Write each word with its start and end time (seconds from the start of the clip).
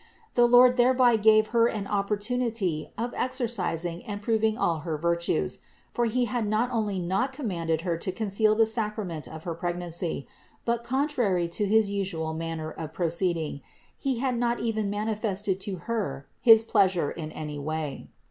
The 0.33 0.47
Lord 0.47 0.77
thereby 0.77 1.15
gave 1.15 1.49
Her 1.53 1.67
an 1.67 1.85
opportunity 1.85 2.89
of 2.97 3.13
exercising 3.15 4.03
and 4.05 4.19
proving 4.19 4.57
all 4.57 4.79
Her 4.79 4.97
virtues; 4.97 5.59
for 5.93 6.05
He 6.05 6.25
had 6.25 6.47
not 6.47 6.71
only 6.71 6.97
not 6.97 7.31
commanded 7.33 7.81
Her 7.81 7.97
to 7.97 8.11
conceal 8.11 8.55
the 8.55 8.65
sacrament 8.65 9.27
of 9.27 9.43
her 9.43 9.53
pregnancy, 9.53 10.27
but 10.65 10.83
contrary 10.83 11.47
to 11.49 11.67
his 11.67 11.91
usual 11.91 12.33
manner 12.33 12.71
of 12.71 12.93
proceeding, 12.93 13.61
He 13.95 14.17
had 14.17 14.39
not 14.39 14.59
even 14.59 14.89
mani 14.89 15.13
fested 15.13 15.59
to 15.59 15.75
Her 15.75 16.27
his 16.39 16.63
pleasure 16.63 17.11
in 17.11 17.31
any 17.31 17.59
way. 17.59 18.07